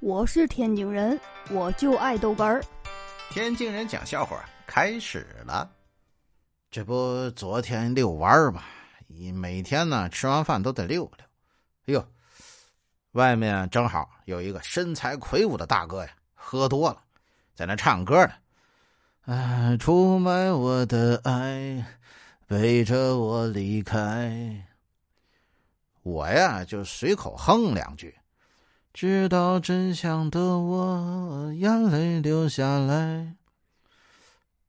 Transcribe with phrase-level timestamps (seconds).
[0.00, 1.18] 我是天津人，
[1.50, 2.62] 我就爱豆干儿。
[3.30, 5.68] 天津人讲笑话开始了。
[6.70, 8.62] 这不昨天遛弯儿嘛？
[9.34, 11.10] 每天呢吃完饭都得遛
[11.84, 11.98] 遛。
[11.98, 12.08] 哎呦，
[13.12, 17.02] 外面正好有一个身材魁梧的大哥呀，喝多了，
[17.56, 19.34] 在那唱歌呢。
[19.34, 21.84] 啊，出卖我的爱，
[22.46, 24.64] 背着我离开。
[26.04, 28.14] 我呀就随口哼两句。
[29.00, 33.36] 知道真相的我，眼泪流下来。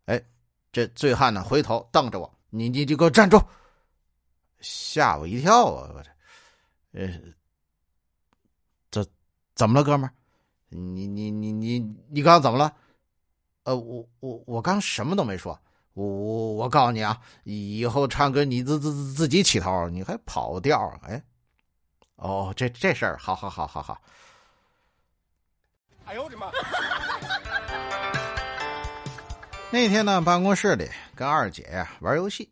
[0.06, 0.24] 哎，
[0.72, 3.42] 这醉汉呢，回头瞪着我，你你你给我站住！
[4.60, 5.90] 吓我一跳啊！
[5.96, 6.12] 我这，
[6.92, 7.20] 呃，
[8.92, 9.04] 这
[9.56, 10.14] 怎么了，哥们儿？
[10.70, 11.80] 你你你你
[12.12, 12.72] 你刚怎么了？
[13.64, 15.60] 呃，我我我刚什么都没说。
[15.94, 20.88] 我我我告诉你啊，以后唱歌你自自自己起头，你还跑调？
[21.02, 21.24] 哎。
[22.20, 24.00] 哦，这这事儿，好好好好好。
[26.06, 26.52] 哎呦我的妈！
[29.72, 32.50] 那天呢，办公室里跟二姐玩游戏，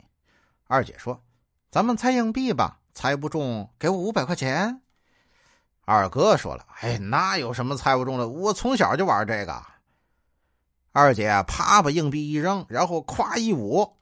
[0.67, 1.19] 二姐说
[1.69, 4.81] ：“咱们猜硬币吧，猜不中给我五百块钱。”
[5.83, 8.27] 二哥说了：“哎，那有什么猜不中的？
[8.27, 9.63] 我从小就玩这个。”
[10.93, 13.97] 二姐啪把硬币一扔，然后咵一捂。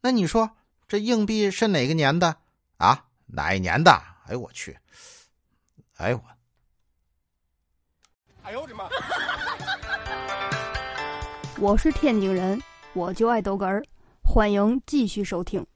[0.00, 0.50] 那你说
[0.88, 2.36] 这硬币是哪个年的
[2.78, 3.04] 啊？
[3.26, 4.02] 哪一年的？
[4.30, 4.78] 哎我去！
[5.96, 6.22] 哎我，
[8.44, 8.88] 哎呦我的妈！
[11.58, 13.82] 我是天津人，我就爱逗哏儿，
[14.22, 15.66] 欢迎继续收听。